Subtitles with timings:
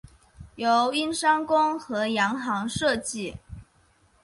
[0.55, 3.37] 由英商公和洋行设计。